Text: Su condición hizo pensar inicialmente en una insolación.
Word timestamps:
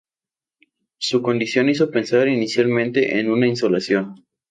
Su 0.97 1.21
condición 1.21 1.69
hizo 1.69 1.91
pensar 1.91 2.27
inicialmente 2.27 3.19
en 3.19 3.29
una 3.29 3.45
insolación. 3.45 4.25